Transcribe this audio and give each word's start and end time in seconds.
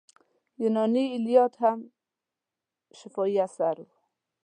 یوناني 0.61 1.03
ایلیاد 1.13 1.53
هم 1.61 1.79
شفاهي 2.97 3.37
اثر 3.47 3.75
و. 3.83 3.87